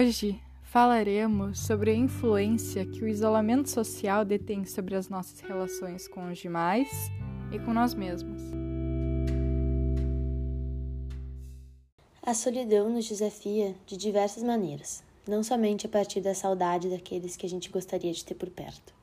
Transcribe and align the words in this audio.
Hoje 0.00 0.40
falaremos 0.62 1.60
sobre 1.60 1.90
a 1.90 1.94
influência 1.94 2.86
que 2.86 3.04
o 3.04 3.08
isolamento 3.08 3.68
social 3.68 4.24
detém 4.24 4.64
sobre 4.64 4.94
as 4.94 5.10
nossas 5.10 5.40
relações 5.40 6.08
com 6.08 6.30
os 6.30 6.38
demais 6.38 6.88
e 7.52 7.58
com 7.58 7.74
nós 7.74 7.92
mesmos. 7.92 8.40
A 12.22 12.32
solidão 12.32 12.88
nos 12.88 13.06
desafia 13.06 13.74
de 13.84 13.98
diversas 13.98 14.42
maneiras, 14.42 15.04
não 15.28 15.42
somente 15.42 15.84
a 15.84 15.90
partir 15.90 16.22
da 16.22 16.34
saudade 16.34 16.88
daqueles 16.88 17.36
que 17.36 17.44
a 17.44 17.50
gente 17.50 17.68
gostaria 17.68 18.10
de 18.14 18.24
ter 18.24 18.36
por 18.36 18.48
perto. 18.48 18.94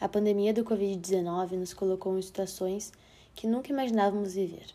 A 0.00 0.08
pandemia 0.08 0.52
do 0.52 0.64
Covid-19 0.64 1.52
nos 1.52 1.72
colocou 1.72 2.18
em 2.18 2.22
situações 2.22 2.92
que 3.36 3.46
nunca 3.46 3.70
imaginávamos 3.70 4.34
viver. 4.34 4.66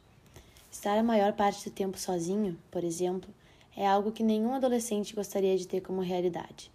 Estar 0.71 0.97
a 0.97 1.03
maior 1.03 1.34
parte 1.34 1.70
do 1.70 1.73
tempo 1.73 1.99
sozinho, 1.99 2.57
por 2.71 2.85
exemplo, 2.85 3.29
é 3.77 3.88
algo 3.88 4.12
que 4.12 4.23
nenhum 4.23 4.55
adolescente 4.55 5.13
gostaria 5.13 5.55
de 5.55 5.67
ter 5.67 5.81
como 5.81 6.02
realidade. 6.02 6.72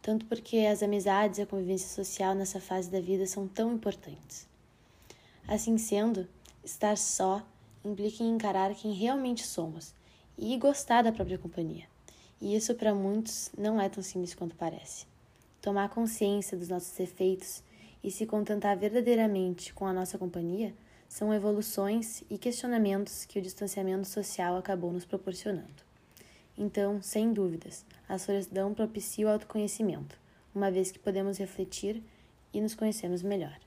Tanto 0.00 0.24
porque 0.24 0.60
as 0.60 0.82
amizades 0.82 1.38
e 1.38 1.42
a 1.42 1.46
convivência 1.46 1.88
social 1.88 2.34
nessa 2.34 2.58
fase 2.58 2.90
da 2.90 2.98
vida 2.98 3.26
são 3.26 3.46
tão 3.46 3.74
importantes. 3.74 4.48
Assim 5.46 5.76
sendo, 5.76 6.26
estar 6.64 6.96
só 6.96 7.42
implica 7.84 8.22
em 8.22 8.30
encarar 8.30 8.74
quem 8.74 8.94
realmente 8.94 9.46
somos 9.46 9.92
e 10.38 10.56
gostar 10.56 11.02
da 11.02 11.12
própria 11.12 11.36
companhia. 11.36 11.84
E 12.40 12.56
isso 12.56 12.74
para 12.74 12.94
muitos 12.94 13.50
não 13.58 13.78
é 13.78 13.90
tão 13.90 14.02
simples 14.02 14.34
quanto 14.34 14.56
parece. 14.56 15.04
Tomar 15.60 15.90
consciência 15.90 16.56
dos 16.56 16.68
nossos 16.68 16.98
efeitos 16.98 17.62
e 18.02 18.10
se 18.10 18.24
contentar 18.24 18.78
verdadeiramente 18.78 19.74
com 19.74 19.86
a 19.86 19.92
nossa 19.92 20.16
companhia 20.16 20.72
são 21.06 21.34
evoluções 21.34 22.22
e 22.30 22.38
questionamentos 22.38 23.26
que 23.26 23.38
o 23.38 23.42
distanciamento 23.42 24.08
social 24.08 24.56
acabou 24.56 24.90
nos 24.90 25.04
proporcionando. 25.04 25.89
Então, 26.62 27.00
sem 27.00 27.32
dúvidas, 27.32 27.86
a 28.06 28.18
solidão 28.18 28.74
propicia 28.74 29.26
o 29.26 29.30
autoconhecimento, 29.30 30.14
uma 30.54 30.70
vez 30.70 30.92
que 30.92 30.98
podemos 30.98 31.38
refletir 31.38 32.02
e 32.52 32.60
nos 32.60 32.74
conhecermos 32.74 33.22
melhor. 33.22 33.58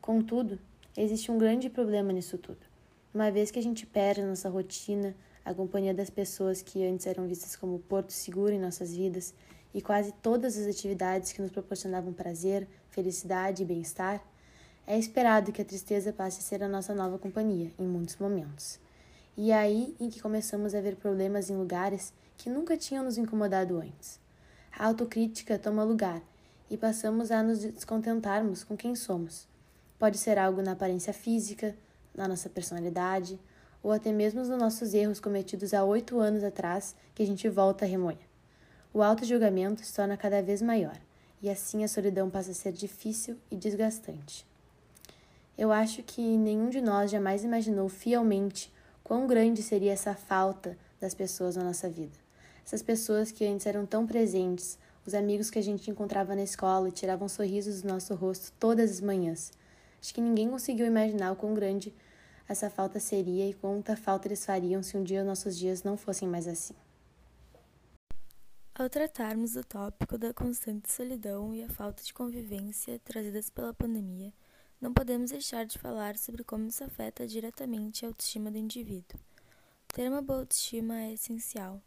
Contudo, 0.00 0.60
existe 0.96 1.32
um 1.32 1.38
grande 1.38 1.68
problema 1.68 2.12
nisso 2.12 2.38
tudo. 2.38 2.60
Uma 3.12 3.32
vez 3.32 3.50
que 3.50 3.58
a 3.58 3.62
gente 3.62 3.84
perde 3.84 4.22
nossa 4.22 4.48
rotina, 4.48 5.12
a 5.44 5.52
companhia 5.52 5.92
das 5.92 6.08
pessoas 6.08 6.62
que 6.62 6.86
antes 6.86 7.04
eram 7.04 7.26
vistas 7.26 7.56
como 7.56 7.80
porto 7.80 8.12
seguro 8.12 8.52
em 8.52 8.60
nossas 8.60 8.94
vidas 8.94 9.34
e 9.74 9.82
quase 9.82 10.12
todas 10.22 10.56
as 10.56 10.68
atividades 10.68 11.32
que 11.32 11.42
nos 11.42 11.50
proporcionavam 11.50 12.12
prazer, 12.12 12.68
felicidade 12.90 13.64
e 13.64 13.66
bem-estar, 13.66 14.24
é 14.86 14.96
esperado 14.96 15.50
que 15.50 15.60
a 15.60 15.64
tristeza 15.64 16.12
passe 16.12 16.38
a 16.38 16.42
ser 16.42 16.62
a 16.62 16.68
nossa 16.68 16.94
nova 16.94 17.18
companhia 17.18 17.72
em 17.76 17.88
muitos 17.88 18.16
momentos. 18.18 18.81
E 19.36 19.50
é 19.50 19.56
aí 19.56 19.96
em 19.98 20.10
que 20.10 20.20
começamos 20.20 20.74
a 20.74 20.80
ver 20.80 20.96
problemas 20.96 21.48
em 21.48 21.56
lugares 21.56 22.12
que 22.36 22.50
nunca 22.50 22.76
tinham 22.76 23.04
nos 23.04 23.16
incomodado 23.16 23.78
antes. 23.78 24.20
A 24.76 24.86
autocrítica 24.86 25.58
toma 25.58 25.84
lugar 25.84 26.22
e 26.70 26.76
passamos 26.76 27.30
a 27.30 27.42
nos 27.42 27.60
descontentarmos 27.60 28.64
com 28.64 28.76
quem 28.76 28.94
somos. 28.94 29.46
Pode 29.98 30.18
ser 30.18 30.38
algo 30.38 30.60
na 30.60 30.72
aparência 30.72 31.12
física, 31.12 31.74
na 32.14 32.28
nossa 32.28 32.48
personalidade, 32.48 33.38
ou 33.82 33.90
até 33.90 34.12
mesmo 34.12 34.40
nos 34.40 34.48
nossos 34.48 34.94
erros 34.94 35.20
cometidos 35.20 35.74
há 35.74 35.82
oito 35.84 36.18
anos 36.18 36.44
atrás 36.44 36.94
que 37.14 37.22
a 37.22 37.26
gente 37.26 37.48
volta 37.48 37.84
a 37.84 37.88
remoer. 37.88 38.18
O 38.92 39.02
auto-julgamento 39.02 39.84
se 39.84 39.94
torna 39.94 40.16
cada 40.16 40.42
vez 40.42 40.60
maior, 40.60 40.98
e 41.40 41.48
assim 41.48 41.82
a 41.82 41.88
solidão 41.88 42.28
passa 42.28 42.50
a 42.50 42.54
ser 42.54 42.72
difícil 42.72 43.36
e 43.50 43.56
desgastante. 43.56 44.46
Eu 45.56 45.72
acho 45.72 46.02
que 46.02 46.20
nenhum 46.20 46.68
de 46.68 46.80
nós 46.80 47.10
jamais 47.10 47.44
imaginou 47.44 47.88
fielmente 47.88 48.72
Quão 49.04 49.26
grande 49.26 49.62
seria 49.62 49.92
essa 49.92 50.14
falta 50.14 50.78
das 51.00 51.14
pessoas 51.14 51.56
na 51.56 51.64
nossa 51.64 51.88
vida? 51.88 52.16
Essas 52.64 52.82
pessoas 52.82 53.32
que 53.32 53.44
antes 53.44 53.66
eram 53.66 53.84
tão 53.84 54.06
presentes, 54.06 54.78
os 55.04 55.14
amigos 55.14 55.50
que 55.50 55.58
a 55.58 55.62
gente 55.62 55.90
encontrava 55.90 56.34
na 56.36 56.42
escola 56.42 56.88
e 56.88 56.92
tiravam 56.92 57.28
sorrisos 57.28 57.82
do 57.82 57.88
nosso 57.88 58.14
rosto 58.14 58.52
todas 58.58 58.90
as 58.90 59.00
manhãs. 59.00 59.52
Acho 60.00 60.14
que 60.14 60.20
ninguém 60.20 60.48
conseguiu 60.48 60.86
imaginar 60.86 61.32
o 61.32 61.36
quão 61.36 61.54
grande 61.54 61.92
essa 62.48 62.70
falta 62.70 63.00
seria 63.00 63.48
e 63.48 63.54
quanta 63.54 63.96
falta 63.96 64.28
eles 64.28 64.44
fariam 64.44 64.82
se 64.82 64.96
um 64.96 65.02
dia 65.02 65.24
nossos 65.24 65.56
dias 65.58 65.82
não 65.82 65.96
fossem 65.96 66.28
mais 66.28 66.46
assim. 66.46 66.74
Ao 68.74 68.88
tratarmos 68.88 69.52
do 69.52 69.64
tópico 69.64 70.16
da 70.16 70.32
constante 70.32 70.90
solidão 70.90 71.54
e 71.54 71.62
a 71.62 71.68
falta 71.68 72.02
de 72.02 72.14
convivência 72.14 72.98
trazidas 73.04 73.50
pela 73.50 73.74
pandemia, 73.74 74.32
não 74.82 74.92
podemos 74.92 75.30
deixar 75.30 75.64
de 75.64 75.78
falar 75.78 76.18
sobre 76.18 76.42
como 76.42 76.66
isso 76.66 76.82
afeta 76.82 77.24
diretamente 77.24 78.04
a 78.04 78.08
autoestima 78.08 78.50
do 78.50 78.58
indivíduo. 78.58 79.20
Ter 79.86 80.08
uma 80.08 80.20
boa 80.20 80.40
autoestima 80.40 81.02
é 81.02 81.12
essencial 81.12 81.80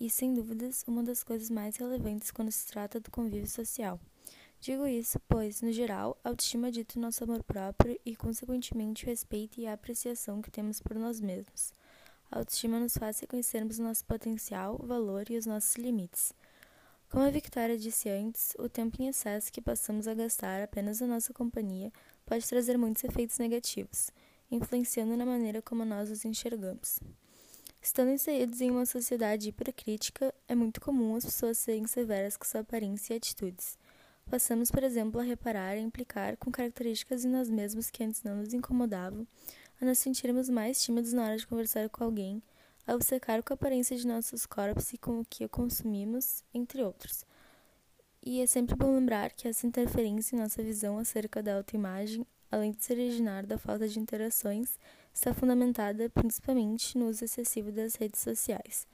e, 0.00 0.10
sem 0.10 0.34
dúvidas, 0.34 0.82
uma 0.88 1.04
das 1.04 1.22
coisas 1.22 1.48
mais 1.48 1.76
relevantes 1.76 2.32
quando 2.32 2.50
se 2.50 2.66
trata 2.66 2.98
do 2.98 3.12
convívio 3.12 3.48
social. 3.48 4.00
Digo 4.60 4.88
isso 4.88 5.20
pois, 5.28 5.62
no 5.62 5.70
geral, 5.70 6.18
a 6.24 6.30
autoestima 6.30 6.72
dita 6.72 6.98
o 6.98 7.02
nosso 7.02 7.22
amor 7.22 7.44
próprio 7.44 7.96
e, 8.04 8.16
consequentemente, 8.16 9.04
o 9.04 9.08
respeito 9.08 9.60
e 9.60 9.66
a 9.68 9.74
apreciação 9.74 10.42
que 10.42 10.50
temos 10.50 10.80
por 10.80 10.96
nós 10.96 11.20
mesmos. 11.20 11.72
A 12.28 12.40
autoestima 12.40 12.80
nos 12.80 12.96
faz 12.96 13.20
reconhecermos 13.20 13.78
o 13.78 13.84
nosso 13.84 14.04
potencial, 14.04 14.78
valor 14.82 15.30
e 15.30 15.36
os 15.36 15.46
nossos 15.46 15.76
limites. 15.76 16.34
Como 17.12 17.26
a 17.26 17.30
Victoria 17.30 17.76
disse 17.76 18.08
antes, 18.08 18.56
o 18.58 18.70
tempo 18.70 18.96
em 18.98 19.08
excesso 19.08 19.52
que 19.52 19.60
passamos 19.60 20.08
a 20.08 20.14
gastar 20.14 20.62
apenas 20.62 20.98
na 20.98 21.06
nossa 21.06 21.30
companhia 21.30 21.92
pode 22.24 22.48
trazer 22.48 22.78
muitos 22.78 23.04
efeitos 23.04 23.38
negativos, 23.38 24.10
influenciando 24.50 25.14
na 25.14 25.26
maneira 25.26 25.60
como 25.60 25.84
nós 25.84 26.10
os 26.10 26.24
enxergamos. 26.24 27.00
Estando 27.82 28.12
inseridos 28.12 28.62
em 28.62 28.70
uma 28.70 28.86
sociedade 28.86 29.50
hipercrítica, 29.50 30.32
é 30.48 30.54
muito 30.54 30.80
comum 30.80 31.14
as 31.14 31.26
pessoas 31.26 31.58
serem 31.58 31.86
severas 31.86 32.34
com 32.38 32.46
sua 32.46 32.62
aparência 32.62 33.12
e 33.12 33.18
atitudes. 33.18 33.76
Passamos, 34.30 34.70
por 34.70 34.82
exemplo, 34.82 35.20
a 35.20 35.22
reparar 35.22 35.76
e 35.76 35.82
implicar 35.82 36.38
com 36.38 36.50
características 36.50 37.26
em 37.26 37.28
nós 37.28 37.50
mesmos 37.50 37.90
que 37.90 38.02
antes 38.02 38.22
não 38.22 38.36
nos 38.36 38.54
incomodavam, 38.54 39.26
a 39.78 39.84
nos 39.84 39.98
sentirmos 39.98 40.48
mais 40.48 40.82
tímidos 40.82 41.12
na 41.12 41.24
hora 41.24 41.36
de 41.36 41.46
conversar 41.46 41.90
com 41.90 42.04
alguém, 42.04 42.42
obcecar 42.88 43.42
com 43.42 43.52
a 43.52 43.54
aparência 43.54 43.96
de 43.96 44.06
nossos 44.06 44.46
corpos 44.46 44.92
e 44.92 44.98
com 44.98 45.20
o 45.20 45.24
que 45.24 45.46
consumimos, 45.48 46.42
entre 46.52 46.82
outros. 46.82 47.24
E 48.22 48.40
é 48.40 48.46
sempre 48.46 48.76
bom 48.76 48.94
lembrar 48.94 49.32
que 49.32 49.48
essa 49.48 49.66
interferência 49.66 50.36
em 50.36 50.38
nossa 50.38 50.62
visão 50.62 50.98
acerca 50.98 51.42
da 51.42 51.56
autoimagem, 51.56 52.26
além 52.50 52.72
de 52.72 52.84
se 52.84 52.92
originar 52.92 53.44
da 53.44 53.58
falta 53.58 53.88
de 53.88 53.98
interações, 53.98 54.78
está 55.12 55.34
fundamentada 55.34 56.08
principalmente 56.10 56.96
no 56.96 57.08
uso 57.08 57.24
excessivo 57.24 57.72
das 57.72 57.96
redes 57.96 58.20
sociais. 58.20 58.86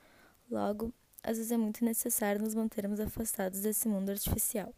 Logo, 0.50 0.92
às 1.22 1.36
vezes 1.36 1.52
é 1.52 1.56
muito 1.56 1.84
necessário 1.84 2.40
nos 2.40 2.54
mantermos 2.54 3.00
afastados 3.00 3.60
desse 3.60 3.88
mundo 3.88 4.10
artificial. 4.10 4.72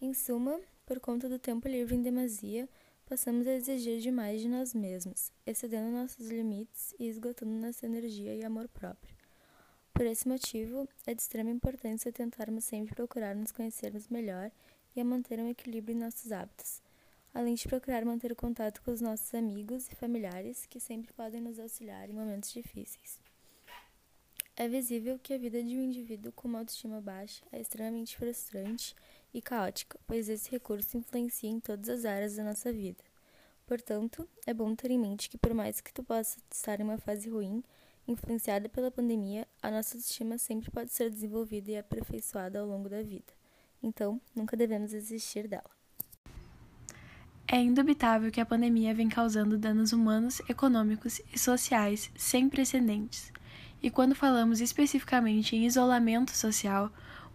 Em 0.00 0.12
suma, 0.12 0.60
por 0.84 1.00
conta 1.00 1.28
do 1.28 1.38
tempo 1.38 1.68
livre 1.68 1.94
em 1.94 2.02
demasia, 2.02 2.68
passamos 3.06 3.46
a 3.46 3.54
exigir 3.54 4.00
demais 4.00 4.40
de 4.40 4.48
nós 4.48 4.74
mesmos, 4.74 5.30
excedendo 5.46 5.90
nossos 5.90 6.28
limites 6.28 6.94
e 6.98 7.08
esgotando 7.08 7.52
nossa 7.52 7.86
energia 7.86 8.34
e 8.34 8.44
amor 8.44 8.68
próprio. 8.68 9.14
Por 9.92 10.06
esse 10.06 10.26
motivo, 10.26 10.88
é 11.06 11.14
de 11.14 11.20
extrema 11.20 11.50
importância 11.50 12.10
tentarmos 12.10 12.64
sempre 12.64 12.94
procurar 12.94 13.36
nos 13.36 13.52
conhecermos 13.52 14.08
melhor 14.08 14.50
e 14.96 15.00
a 15.00 15.04
manter 15.04 15.38
um 15.38 15.48
equilíbrio 15.48 15.94
em 15.94 16.00
nossos 16.00 16.32
hábitos, 16.32 16.80
além 17.34 17.54
de 17.54 17.68
procurar 17.68 18.04
manter 18.04 18.32
o 18.32 18.36
contato 18.36 18.82
com 18.82 18.90
os 18.90 19.00
nossos 19.00 19.34
amigos 19.34 19.88
e 19.88 19.94
familiares 19.94 20.66
que 20.66 20.80
sempre 20.80 21.12
podem 21.12 21.40
nos 21.40 21.58
auxiliar 21.58 22.08
em 22.08 22.14
momentos 22.14 22.52
difíceis. 22.52 23.20
É 24.54 24.68
visível 24.68 25.18
que 25.18 25.32
a 25.32 25.38
vida 25.38 25.62
de 25.62 25.76
um 25.76 25.82
indivíduo 25.82 26.32
com 26.32 26.46
uma 26.46 26.58
autoestima 26.58 27.00
baixa 27.00 27.42
é 27.50 27.60
extremamente 27.60 28.16
frustrante 28.16 28.94
e 29.32 29.40
caótica, 29.40 29.98
pois 30.06 30.28
esse 30.28 30.50
recurso 30.50 30.96
influencia 30.96 31.50
em 31.50 31.60
todas 31.60 31.88
as 31.88 32.04
áreas 32.04 32.36
da 32.36 32.44
nossa 32.44 32.72
vida. 32.72 33.02
Portanto, 33.66 34.28
é 34.46 34.52
bom 34.52 34.74
ter 34.74 34.90
em 34.90 34.98
mente 34.98 35.30
que, 35.30 35.38
por 35.38 35.54
mais 35.54 35.80
que 35.80 35.92
tu 35.92 36.02
possa 36.02 36.38
estar 36.50 36.80
em 36.80 36.84
uma 36.84 36.98
fase 36.98 37.30
ruim, 37.30 37.62
Influenciada 38.06 38.68
pela 38.68 38.90
pandemia, 38.90 39.46
a 39.62 39.70
nossa 39.70 39.96
autoestima 39.96 40.36
sempre 40.36 40.70
pode 40.70 40.90
ser 40.92 41.08
desenvolvida 41.08 41.70
e 41.70 41.78
aperfeiçoada 41.78 42.58
ao 42.58 42.66
longo 42.66 42.88
da 42.88 43.00
vida. 43.00 43.32
Então, 43.80 44.20
nunca 44.34 44.56
devemos 44.56 44.90
desistir 44.90 45.46
dela. 45.46 45.70
É 47.46 47.58
indubitável 47.58 48.30
que 48.32 48.40
a 48.40 48.46
pandemia 48.46 48.94
vem 48.94 49.08
causando 49.08 49.58
danos 49.58 49.92
humanos, 49.92 50.40
econômicos 50.48 51.20
e 51.32 51.38
sociais 51.38 52.10
sem 52.16 52.48
precedentes. 52.48 53.32
E 53.80 53.90
quando 53.90 54.14
falamos 54.14 54.60
especificamente 54.60 55.54
em 55.54 55.66
isolamento 55.66 56.32
social, 56.32 56.90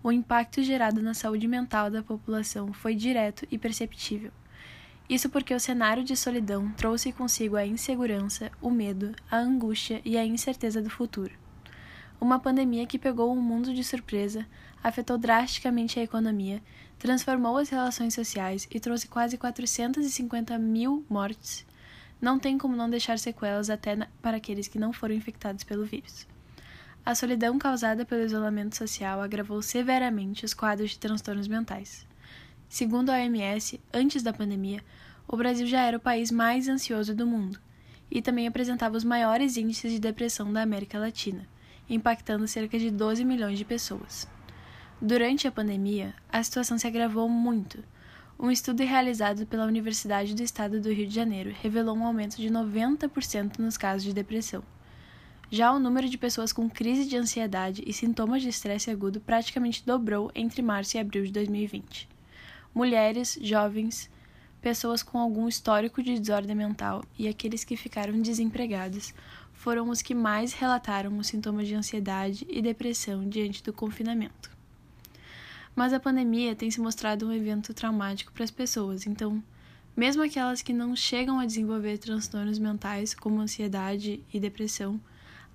o 0.07 0.11
impacto 0.13 0.63
gerado 0.63 1.01
na 1.01 1.13
saúde 1.13 1.49
mental 1.49 1.91
da 1.91 2.01
população 2.01 2.71
foi 2.71 2.95
direto 2.95 3.45
e 3.51 3.57
perceptível. 3.57 4.31
Isso 5.09 5.29
porque 5.29 5.53
o 5.53 5.59
cenário 5.59 6.01
de 6.01 6.15
solidão 6.15 6.71
trouxe 6.77 7.11
consigo 7.11 7.57
a 7.57 7.65
insegurança, 7.65 8.49
o 8.61 8.69
medo, 8.69 9.13
a 9.29 9.37
angústia 9.37 10.01
e 10.05 10.17
a 10.17 10.23
incerteza 10.23 10.81
do 10.81 10.89
futuro. 10.89 11.33
Uma 12.21 12.39
pandemia 12.39 12.87
que 12.87 12.97
pegou 12.97 13.33
o 13.33 13.41
mundo 13.41 13.73
de 13.73 13.83
surpresa, 13.83 14.47
afetou 14.81 15.17
drasticamente 15.17 15.99
a 15.99 16.03
economia, 16.03 16.63
transformou 16.97 17.57
as 17.57 17.67
relações 17.67 18.13
sociais 18.13 18.65
e 18.71 18.79
trouxe 18.79 19.09
quase 19.09 19.37
450 19.37 20.57
mil 20.57 21.05
mortes. 21.09 21.65
Não 22.21 22.39
tem 22.39 22.57
como 22.57 22.77
não 22.77 22.89
deixar 22.89 23.19
sequelas 23.19 23.69
até 23.69 24.07
para 24.21 24.37
aqueles 24.37 24.69
que 24.69 24.79
não 24.79 24.93
foram 24.93 25.15
infectados 25.15 25.65
pelo 25.65 25.83
vírus. 25.83 26.25
A 27.07 27.15
solidão 27.15 27.57
causada 27.57 28.03
pelo 28.03 28.25
isolamento 28.25 28.75
social 28.75 29.21
agravou 29.21 29.61
severamente 29.61 30.43
os 30.43 30.53
quadros 30.53 30.89
de 30.89 30.99
transtornos 30.99 31.47
mentais. 31.47 32.05
Segundo 32.67 33.11
a 33.11 33.13
OMS, 33.13 33.79
antes 33.93 34.21
da 34.21 34.33
pandemia, 34.33 34.83
o 35.25 35.37
Brasil 35.37 35.65
já 35.67 35.83
era 35.83 35.95
o 35.95 36.01
país 36.01 36.29
mais 36.31 36.67
ansioso 36.67 37.15
do 37.15 37.25
mundo 37.25 37.61
e 38.11 38.21
também 38.21 38.45
apresentava 38.45 38.97
os 38.97 39.05
maiores 39.05 39.55
índices 39.55 39.93
de 39.93 39.99
depressão 39.99 40.51
da 40.51 40.61
América 40.61 40.99
Latina, 40.99 41.47
impactando 41.89 42.45
cerca 42.45 42.77
de 42.77 42.91
12 42.91 43.23
milhões 43.23 43.57
de 43.57 43.63
pessoas. 43.63 44.27
Durante 45.01 45.47
a 45.47 45.51
pandemia, 45.51 46.13
a 46.29 46.43
situação 46.43 46.77
se 46.77 46.87
agravou 46.87 47.29
muito. 47.29 47.81
Um 48.37 48.51
estudo 48.51 48.83
realizado 48.83 49.45
pela 49.45 49.65
Universidade 49.65 50.35
do 50.35 50.43
Estado 50.43 50.81
do 50.81 50.91
Rio 50.91 51.07
de 51.07 51.15
Janeiro 51.15 51.55
revelou 51.61 51.95
um 51.95 52.05
aumento 52.05 52.35
de 52.35 52.49
90% 52.49 53.59
nos 53.59 53.77
casos 53.77 54.03
de 54.03 54.11
depressão. 54.11 54.61
Já 55.49 55.71
o 55.71 55.79
número 55.79 56.09
de 56.09 56.17
pessoas 56.17 56.51
com 56.51 56.69
crise 56.69 57.05
de 57.05 57.15
ansiedade 57.15 57.81
e 57.87 57.93
sintomas 57.93 58.41
de 58.41 58.49
estresse 58.49 58.91
agudo 58.91 59.21
praticamente 59.21 59.81
dobrou 59.85 60.29
entre 60.35 60.61
março 60.61 60.97
e 60.97 60.99
abril 60.99 61.23
de 61.23 61.31
2020. 61.31 62.09
Mulheres, 62.75 63.39
jovens, 63.41 64.09
pessoas 64.61 65.01
com 65.01 65.17
algum 65.17 65.47
histórico 65.47 66.03
de 66.03 66.19
desordem 66.19 66.53
mental 66.53 67.01
e 67.17 67.29
aqueles 67.29 67.63
que 67.63 67.77
ficaram 67.77 68.21
desempregados 68.21 69.13
foram 69.53 69.89
os 69.89 70.01
que 70.01 70.13
mais 70.13 70.51
relataram 70.51 71.17
os 71.17 71.27
sintomas 71.27 71.65
de 71.65 71.75
ansiedade 71.75 72.45
e 72.49 72.61
depressão 72.61 73.27
diante 73.27 73.63
do 73.63 73.71
confinamento. 73.71 74.51
Mas 75.73 75.93
a 75.93 75.99
pandemia 75.99 76.57
tem 76.57 76.69
se 76.69 76.81
mostrado 76.81 77.25
um 77.25 77.31
evento 77.31 77.73
traumático 77.73 78.33
para 78.33 78.43
as 78.43 78.51
pessoas, 78.51 79.07
então, 79.07 79.41
mesmo 79.95 80.21
aquelas 80.21 80.61
que 80.61 80.73
não 80.73 80.93
chegam 80.93 81.39
a 81.39 81.45
desenvolver 81.45 81.99
transtornos 81.99 82.59
mentais 82.59 83.13
como 83.13 83.39
ansiedade 83.39 84.21
e 84.33 84.39
depressão, 84.41 84.99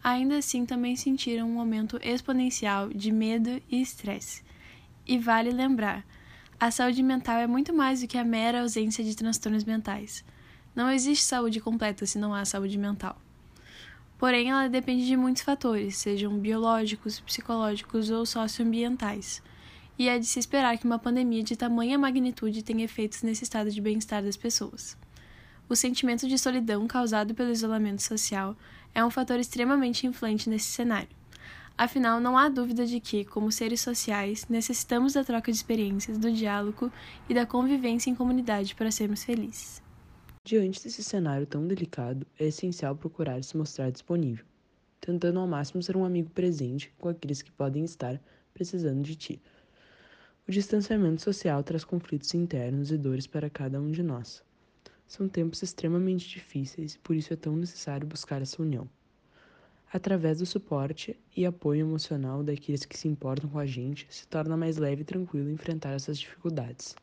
ainda 0.03 0.39
assim 0.39 0.67
também 0.67 0.97
sentiram 0.97 1.49
um 1.49 1.61
aumento 1.61 1.99
exponencial 2.03 2.89
de 2.89 3.13
medo 3.13 3.63
e 3.71 3.81
estresse. 3.81 4.43
E 5.07 5.19
vale 5.19 5.51
lembrar, 5.51 6.05
a 6.59 6.71
saúde 6.71 7.03
mental 7.03 7.39
é 7.39 7.47
muito 7.47 7.73
mais 7.73 8.01
do 8.01 8.07
que 8.07 8.19
a 8.19 8.25
mera 8.25 8.61
ausência 8.61 9.03
de 9.03 9.17
transtornos 9.17 9.65
mentais. 9.65 10.25
Não 10.75 10.91
existe 10.91 11.25
saúde 11.25 11.61
completa 11.61 12.07
se 12.07 12.19
não 12.19 12.35
há 12.35 12.45
saúde 12.45 12.79
mental. 12.79 13.21
Porém, 14.17 14.51
ela 14.51 14.69
depende 14.69 15.05
de 15.05 15.17
muitos 15.17 15.43
fatores, 15.43 15.97
sejam 15.97 16.39
biológicos, 16.39 17.19
psicológicos 17.19 18.09
ou 18.11 18.25
socioambientais. 18.25 19.43
E 19.99 20.09
é 20.09 20.19
de 20.19 20.25
se 20.25 20.39
esperar 20.39 20.79
que 20.79 20.87
uma 20.87 20.99
pandemia 20.99 21.43
de 21.43 21.57
tamanha 21.57 21.99
magnitude 21.99 22.63
tenha 22.63 22.85
efeitos 22.85 23.23
nesse 23.23 23.43
estado 23.43 23.71
de 23.71 23.81
bem-estar 23.81 24.23
das 24.23 24.37
pessoas. 24.37 24.97
O 25.73 25.75
sentimento 25.75 26.29
de 26.29 26.37
solidão 26.39 26.87
causado 26.87 27.35
pelo 27.35 27.51
isolamento 27.51 28.03
social 28.03 28.55
é 28.95 29.03
um 29.03 29.09
fator 29.09 29.41
extremamente 29.41 30.07
influente 30.07 30.51
nesse 30.51 30.67
cenário. 30.67 31.09
Afinal, 31.79 32.21
não 32.21 32.37
há 32.37 32.51
dúvida 32.51 32.85
de 32.85 33.01
que, 33.01 33.25
como 33.25 33.51
seres 33.51 33.81
sociais, 33.81 34.47
necessitamos 34.51 35.15
da 35.15 35.25
troca 35.25 35.51
de 35.51 35.57
experiências, 35.57 36.19
do 36.19 36.31
diálogo 36.31 36.93
e 37.27 37.33
da 37.33 37.47
convivência 37.47 38.11
em 38.11 38.15
comunidade 38.15 38.75
para 38.75 38.91
sermos 38.91 39.25
felizes. 39.25 39.83
Diante 40.45 40.85
desse 40.85 41.03
cenário 41.03 41.47
tão 41.47 41.67
delicado, 41.67 42.27
é 42.39 42.49
essencial 42.49 42.95
procurar 42.95 43.43
se 43.43 43.57
mostrar 43.57 43.91
disponível, 43.91 44.45
tentando 45.01 45.41
ao 45.41 45.49
máximo 45.49 45.83
ser 45.83 45.97
um 45.97 46.05
amigo 46.05 46.29
presente 46.29 46.93
com 46.99 47.09
aqueles 47.09 47.41
que 47.41 47.51
podem 47.51 47.83
estar 47.83 48.21
precisando 48.53 49.01
de 49.01 49.17
ti. 49.17 49.43
O 50.47 50.53
distanciamento 50.53 51.23
social 51.23 51.63
traz 51.63 51.83
conflitos 51.83 52.35
internos 52.35 52.93
e 52.93 52.99
dores 52.99 53.27
para 53.27 53.49
cada 53.49 53.81
um 53.81 53.91
de 53.91 54.03
nós. 54.03 54.45
São 55.13 55.29
tempos 55.29 55.63
extremamente 55.63 56.27
difíceis 56.27 56.95
e 56.95 56.99
por 56.99 57.15
isso 57.15 57.35
é 57.35 57.37
tão 57.37 57.55
necessário 57.55 58.07
buscar 58.07 58.41
essa 58.41 58.63
união. 58.63 58.89
Através 59.93 60.39
do 60.39 60.47
suporte 60.47 61.15
e 61.37 61.45
apoio 61.45 61.81
emocional 61.81 62.43
daqueles 62.43 62.87
que 62.87 62.97
se 62.97 63.09
importam 63.09 63.51
com 63.51 63.59
a 63.59 63.67
gente, 63.67 64.07
se 64.09 64.27
torna 64.27 64.57
mais 64.57 64.79
leve 64.79 65.03
e 65.03 65.05
tranquilo 65.05 65.51
enfrentar 65.51 65.91
essas 65.91 66.19
dificuldades. 66.19 66.97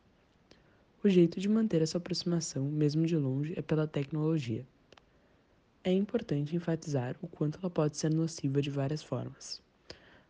O 1.04 1.08
jeito 1.08 1.38
de 1.38 1.48
manter 1.48 1.82
essa 1.82 1.98
aproximação, 1.98 2.64
mesmo 2.64 3.06
de 3.06 3.16
longe, 3.16 3.54
é 3.56 3.62
pela 3.62 3.86
tecnologia. 3.86 4.66
É 5.84 5.92
importante 5.92 6.56
enfatizar 6.56 7.14
o 7.22 7.28
quanto 7.28 7.60
ela 7.60 7.70
pode 7.70 7.96
ser 7.96 8.12
nociva 8.12 8.60
de 8.60 8.70
várias 8.70 9.04
formas. 9.04 9.62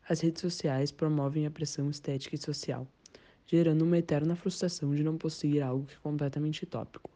As 0.07 0.21
redes 0.21 0.43
sociais 0.43 0.93
promovem 0.93 1.47
a 1.47 1.51
pressão 1.51 1.89
estética 1.89 2.35
e 2.35 2.39
social, 2.39 2.87
gerando 3.47 3.87
uma 3.87 3.97
eterna 3.97 4.37
frustração 4.37 4.95
de 4.95 5.03
não 5.03 5.17
possuir 5.17 5.63
algo 5.63 5.87
que 5.87 5.95
é 5.95 5.99
completamente 6.03 6.67
tópico. 6.67 7.11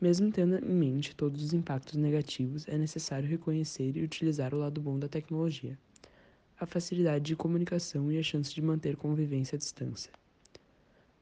Mesmo 0.00 0.30
tendo 0.30 0.64
em 0.64 0.74
mente 0.74 1.16
todos 1.16 1.42
os 1.42 1.52
impactos 1.52 1.96
negativos, 1.96 2.68
é 2.68 2.78
necessário 2.78 3.28
reconhecer 3.28 3.96
e 3.96 4.02
utilizar 4.04 4.54
o 4.54 4.58
lado 4.58 4.80
bom 4.80 4.96
da 4.96 5.08
tecnologia, 5.08 5.76
a 6.60 6.64
facilidade 6.64 7.24
de 7.24 7.34
comunicação 7.34 8.10
e 8.12 8.16
a 8.16 8.22
chance 8.22 8.54
de 8.54 8.62
manter 8.62 8.96
convivência 8.96 9.56
à 9.56 9.58
distância. 9.58 10.12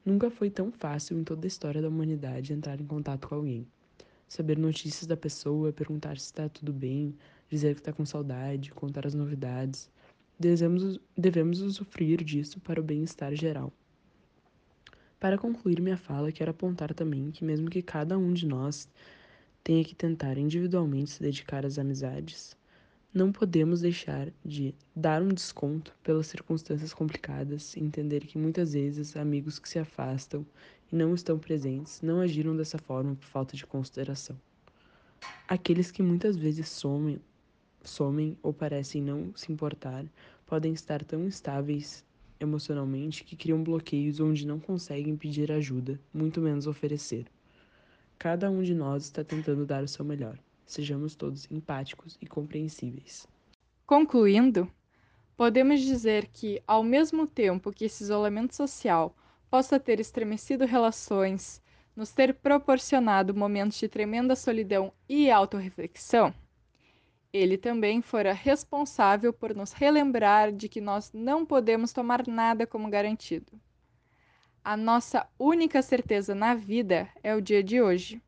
Nunca 0.04 0.30
foi 0.30 0.50
tão 0.50 0.70
fácil 0.70 1.18
em 1.18 1.24
toda 1.24 1.46
a 1.46 1.48
história 1.48 1.80
da 1.80 1.88
humanidade 1.88 2.52
entrar 2.52 2.78
em 2.78 2.86
contato 2.86 3.26
com 3.28 3.34
alguém. 3.36 3.66
Saber 4.28 4.58
notícias 4.58 5.06
da 5.06 5.16
pessoa, 5.16 5.72
perguntar 5.72 6.18
se 6.18 6.26
está 6.26 6.46
tudo 6.46 6.70
bem, 6.70 7.14
dizer 7.48 7.74
que 7.74 7.80
está 7.80 7.94
com 7.94 8.04
saudade, 8.04 8.72
contar 8.72 9.06
as 9.06 9.14
novidades. 9.14 9.90
Devemos, 10.38 11.00
devemos 11.16 11.60
usufruir 11.62 12.22
disso 12.22 12.60
para 12.60 12.78
o 12.78 12.84
bem-estar 12.84 13.34
geral. 13.34 13.72
Para 15.18 15.38
concluir 15.38 15.80
minha 15.80 15.96
fala, 15.96 16.30
quero 16.30 16.50
apontar 16.50 16.92
também 16.92 17.30
que, 17.30 17.44
mesmo 17.44 17.70
que 17.70 17.80
cada 17.80 18.18
um 18.18 18.34
de 18.34 18.46
nós 18.46 18.88
tenha 19.64 19.82
que 19.82 19.94
tentar 19.94 20.36
individualmente 20.36 21.10
se 21.10 21.22
dedicar 21.22 21.64
às 21.64 21.78
amizades, 21.78 22.56
não 23.12 23.32
podemos 23.32 23.80
deixar 23.80 24.28
de 24.44 24.74
dar 24.94 25.22
um 25.22 25.28
desconto 25.28 25.96
pelas 26.02 26.26
circunstâncias 26.26 26.92
complicadas 26.92 27.74
e 27.74 27.80
entender 27.82 28.26
que 28.26 28.36
muitas 28.36 28.74
vezes 28.74 29.16
amigos 29.16 29.58
que 29.58 29.68
se 29.70 29.78
afastam 29.78 30.44
e 30.92 30.94
não 30.94 31.14
estão 31.14 31.38
presentes 31.38 32.02
não 32.02 32.20
agiram 32.20 32.54
dessa 32.54 32.76
forma 32.76 33.16
por 33.16 33.26
falta 33.26 33.56
de 33.56 33.66
consideração. 33.66 34.38
Aqueles 35.48 35.90
que 35.90 36.02
muitas 36.02 36.36
vezes 36.36 36.68
somem, 36.68 37.18
somem 37.82 38.36
ou 38.42 38.52
parecem 38.52 39.00
não 39.00 39.34
se 39.34 39.50
importar 39.50 40.04
podem 40.44 40.74
estar 40.74 41.02
tão 41.02 41.24
instáveis 41.24 42.04
emocionalmente 42.40 43.24
que 43.24 43.36
criam 43.36 43.62
bloqueios 43.62 44.20
onde 44.20 44.46
não 44.46 44.58
conseguem 44.58 45.16
pedir 45.16 45.50
ajuda, 45.50 46.00
muito 46.12 46.40
menos 46.40 46.66
oferecer. 46.66 47.26
Cada 48.18 48.50
um 48.50 48.62
de 48.62 48.74
nós 48.74 49.04
está 49.04 49.22
tentando 49.22 49.66
dar 49.66 49.82
o 49.82 49.88
seu 49.88 50.04
melhor. 50.04 50.38
Sejamos 50.66 51.14
todos 51.14 51.50
empáticos 51.50 52.16
e 52.20 52.26
compreensíveis. 52.26 53.26
Concluindo, 53.86 54.70
podemos 55.36 55.80
dizer 55.80 56.26
que, 56.32 56.62
ao 56.66 56.82
mesmo 56.82 57.26
tempo 57.26 57.72
que 57.72 57.84
esse 57.84 58.02
isolamento 58.02 58.54
social 58.54 59.14
possa 59.50 59.78
ter 59.78 60.00
estremecido 60.00 60.64
relações, 60.64 61.62
nos 61.94 62.12
ter 62.12 62.34
proporcionado 62.34 63.34
momentos 63.34 63.78
de 63.78 63.88
tremenda 63.88 64.34
solidão 64.34 64.92
e 65.08 65.30
autorreflexão, 65.30 66.34
ele 67.36 67.58
também 67.58 68.00
fora 68.00 68.32
responsável 68.32 69.32
por 69.32 69.54
nos 69.54 69.72
relembrar 69.72 70.52
de 70.52 70.68
que 70.68 70.80
nós 70.80 71.12
não 71.12 71.44
podemos 71.44 71.92
tomar 71.92 72.26
nada 72.26 72.66
como 72.66 72.88
garantido. 72.88 73.52
A 74.64 74.76
nossa 74.76 75.28
única 75.38 75.82
certeza 75.82 76.34
na 76.34 76.54
vida 76.54 77.08
é 77.22 77.34
o 77.34 77.40
dia 77.40 77.62
de 77.62 77.80
hoje. 77.80 78.20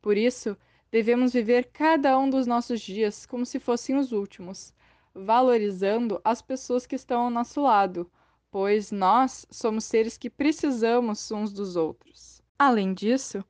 Por 0.00 0.16
isso, 0.16 0.56
devemos 0.90 1.32
viver 1.32 1.70
cada 1.72 2.18
um 2.18 2.30
dos 2.30 2.46
nossos 2.46 2.80
dias 2.80 3.26
como 3.26 3.44
se 3.44 3.58
fossem 3.58 3.96
os 3.96 4.12
últimos, 4.12 4.72
valorizando 5.14 6.20
as 6.24 6.40
pessoas 6.40 6.86
que 6.86 6.94
estão 6.94 7.22
ao 7.22 7.30
nosso 7.30 7.60
lado, 7.60 8.10
pois 8.50 8.90
nós 8.90 9.46
somos 9.50 9.84
seres 9.84 10.16
que 10.16 10.30
precisamos 10.30 11.30
uns 11.30 11.52
dos 11.52 11.76
outros. 11.76 12.40
Além 12.58 12.94
disso, 12.94 13.44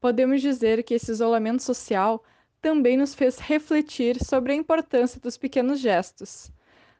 podemos 0.00 0.40
dizer 0.40 0.82
que 0.82 0.94
esse 0.94 1.10
isolamento 1.12 1.62
social 1.62 2.24
também 2.60 2.96
nos 2.96 3.14
fez 3.14 3.38
refletir 3.38 4.22
sobre 4.24 4.52
a 4.52 4.56
importância 4.56 5.20
dos 5.20 5.36
pequenos 5.36 5.80
gestos, 5.80 6.50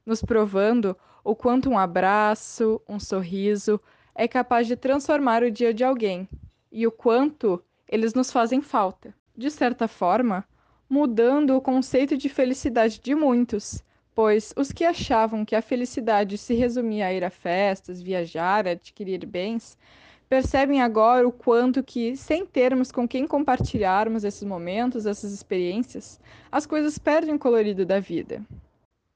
nos 0.04 0.22
provando 0.22 0.96
o 1.24 1.34
quanto 1.34 1.68
um 1.68 1.78
abraço, 1.78 2.80
um 2.88 2.98
sorriso 2.98 3.80
é 4.14 4.26
capaz 4.26 4.66
de 4.66 4.76
transformar 4.76 5.42
o 5.42 5.50
dia 5.50 5.72
de 5.72 5.84
alguém 5.84 6.28
e 6.72 6.86
o 6.86 6.90
quanto 6.90 7.62
eles 7.88 8.14
nos 8.14 8.32
fazem 8.32 8.60
falta. 8.60 9.14
De 9.36 9.50
certa 9.50 9.86
forma, 9.86 10.44
mudando 10.88 11.56
o 11.56 11.60
conceito 11.60 12.16
de 12.16 12.28
felicidade 12.28 13.00
de 13.00 13.14
muitos, 13.14 13.82
pois 14.14 14.52
os 14.56 14.72
que 14.72 14.84
achavam 14.84 15.44
que 15.44 15.54
a 15.54 15.62
felicidade 15.62 16.36
se 16.36 16.54
resumia 16.54 17.06
a 17.06 17.12
ir 17.12 17.22
a 17.22 17.30
festas, 17.30 18.02
viajar, 18.02 18.66
adquirir 18.66 19.24
bens, 19.24 19.78
percebem 20.28 20.82
agora 20.82 21.26
o 21.26 21.32
quanto 21.32 21.82
que, 21.82 22.16
sem 22.16 22.44
termos 22.44 22.92
com 22.92 23.08
quem 23.08 23.26
compartilharmos 23.26 24.24
esses 24.24 24.44
momentos, 24.44 25.06
essas 25.06 25.32
experiências, 25.32 26.20
as 26.52 26.66
coisas 26.66 26.98
perdem 26.98 27.34
o 27.34 27.38
colorido 27.38 27.86
da 27.86 27.98
vida. 27.98 28.44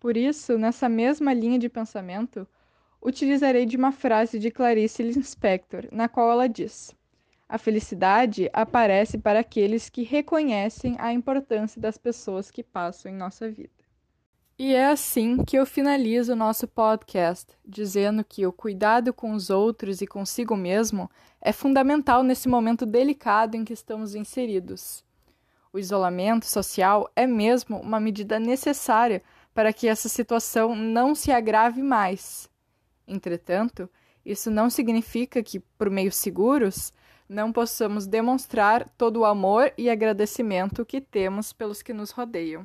Por 0.00 0.16
isso, 0.16 0.56
nessa 0.58 0.88
mesma 0.88 1.32
linha 1.32 1.58
de 1.58 1.68
pensamento, 1.68 2.46
utilizarei 3.00 3.66
de 3.66 3.76
uma 3.76 3.92
frase 3.92 4.38
de 4.38 4.50
Clarice 4.50 5.02
Lispector, 5.02 5.86
na 5.92 6.08
qual 6.08 6.30
ela 6.30 6.48
diz: 6.48 6.94
A 7.48 7.58
felicidade 7.58 8.48
aparece 8.52 9.18
para 9.18 9.40
aqueles 9.40 9.88
que 9.88 10.02
reconhecem 10.02 10.96
a 10.98 11.12
importância 11.12 11.80
das 11.80 11.98
pessoas 11.98 12.50
que 12.50 12.62
passam 12.62 13.12
em 13.12 13.14
nossa 13.14 13.50
vida. 13.50 13.81
E 14.64 14.76
é 14.76 14.86
assim 14.86 15.42
que 15.42 15.56
eu 15.56 15.66
finalizo 15.66 16.34
o 16.34 16.36
nosso 16.36 16.68
podcast, 16.68 17.52
dizendo 17.66 18.22
que 18.22 18.46
o 18.46 18.52
cuidado 18.52 19.12
com 19.12 19.32
os 19.32 19.50
outros 19.50 20.00
e 20.00 20.06
consigo 20.06 20.54
mesmo 20.54 21.10
é 21.40 21.50
fundamental 21.50 22.22
nesse 22.22 22.48
momento 22.48 22.86
delicado 22.86 23.56
em 23.56 23.64
que 23.64 23.72
estamos 23.72 24.14
inseridos. 24.14 25.04
O 25.72 25.80
isolamento 25.80 26.46
social 26.46 27.10
é 27.16 27.26
mesmo 27.26 27.76
uma 27.80 27.98
medida 27.98 28.38
necessária 28.38 29.20
para 29.52 29.72
que 29.72 29.88
essa 29.88 30.08
situação 30.08 30.76
não 30.76 31.12
se 31.12 31.32
agrave 31.32 31.82
mais. 31.82 32.48
Entretanto, 33.04 33.90
isso 34.24 34.48
não 34.48 34.70
significa 34.70 35.42
que, 35.42 35.58
por 35.58 35.90
meios 35.90 36.14
seguros, 36.14 36.92
não 37.28 37.52
possamos 37.52 38.06
demonstrar 38.06 38.88
todo 38.96 39.16
o 39.16 39.24
amor 39.24 39.72
e 39.76 39.90
agradecimento 39.90 40.86
que 40.86 41.00
temos 41.00 41.52
pelos 41.52 41.82
que 41.82 41.92
nos 41.92 42.12
rodeiam. 42.12 42.64